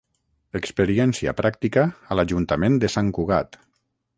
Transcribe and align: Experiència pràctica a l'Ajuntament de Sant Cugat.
Experiència 0.59 1.33
pràctica 1.41 1.83
a 1.91 2.17
l'Ajuntament 2.21 2.81
de 2.85 2.91
Sant 2.95 3.13
Cugat. 3.19 3.63